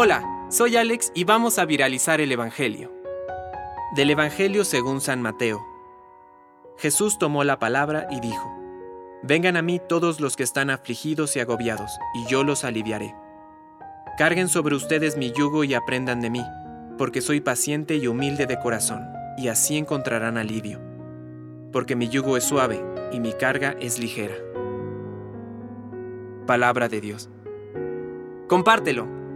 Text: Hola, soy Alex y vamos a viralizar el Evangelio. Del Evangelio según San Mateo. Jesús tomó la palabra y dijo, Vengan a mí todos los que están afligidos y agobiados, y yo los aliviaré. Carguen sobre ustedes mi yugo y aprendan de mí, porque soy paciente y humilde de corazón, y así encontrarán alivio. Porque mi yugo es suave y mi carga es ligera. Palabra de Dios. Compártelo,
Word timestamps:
Hola, 0.00 0.46
soy 0.48 0.76
Alex 0.76 1.10
y 1.14 1.24
vamos 1.24 1.58
a 1.58 1.64
viralizar 1.64 2.20
el 2.20 2.30
Evangelio. 2.30 2.92
Del 3.96 4.10
Evangelio 4.10 4.64
según 4.64 5.00
San 5.00 5.20
Mateo. 5.20 5.60
Jesús 6.76 7.18
tomó 7.18 7.42
la 7.42 7.58
palabra 7.58 8.06
y 8.10 8.20
dijo, 8.20 8.54
Vengan 9.22 9.56
a 9.56 9.62
mí 9.62 9.80
todos 9.80 10.20
los 10.20 10.36
que 10.36 10.42
están 10.42 10.70
afligidos 10.70 11.34
y 11.34 11.40
agobiados, 11.40 11.90
y 12.14 12.26
yo 12.26 12.44
los 12.44 12.64
aliviaré. 12.64 13.14
Carguen 14.16 14.48
sobre 14.48 14.76
ustedes 14.76 15.16
mi 15.16 15.32
yugo 15.32 15.64
y 15.64 15.74
aprendan 15.74 16.20
de 16.20 16.30
mí, 16.30 16.44
porque 16.96 17.20
soy 17.20 17.40
paciente 17.40 17.96
y 17.96 18.06
humilde 18.06 18.46
de 18.46 18.60
corazón, 18.60 19.02
y 19.36 19.48
así 19.48 19.76
encontrarán 19.76 20.38
alivio. 20.38 20.80
Porque 21.72 21.96
mi 21.96 22.08
yugo 22.08 22.36
es 22.36 22.44
suave 22.44 22.80
y 23.10 23.20
mi 23.20 23.32
carga 23.32 23.74
es 23.80 23.98
ligera. 23.98 24.36
Palabra 26.46 26.88
de 26.88 27.00
Dios. 27.00 27.28
Compártelo, 28.46 29.17